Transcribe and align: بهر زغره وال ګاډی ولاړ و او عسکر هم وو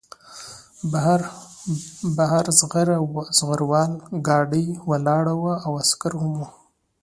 بهر 2.17 2.45
زغره 2.59 2.97
وال 3.69 3.91
ګاډی 4.27 4.65
ولاړ 4.89 5.25
و 5.41 5.43
او 5.65 5.71
عسکر 5.81 6.11
هم 6.21 6.31
وو 6.37 6.47